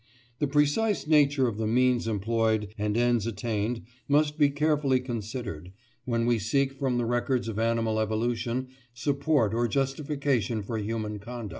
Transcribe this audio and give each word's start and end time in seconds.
The 0.39 0.47
precise 0.47 1.05
nature 1.05 1.47
of 1.47 1.57
the 1.57 1.67
means 1.67 2.07
employed 2.07 2.73
and 2.75 2.97
ends 2.97 3.27
attained 3.27 3.83
must 4.07 4.35
be 4.35 4.49
carefully 4.49 4.99
considered, 4.99 5.73
when 6.05 6.25
we 6.25 6.39
seek 6.39 6.73
from 6.73 6.97
the 6.97 7.05
records 7.05 7.47
of 7.47 7.59
animal 7.59 7.99
evolution 7.99 8.69
support 8.95 9.53
or 9.53 9.67
justification 9.67 10.63
for 10.63 10.79
human 10.79 11.19
conduct." 11.19 11.49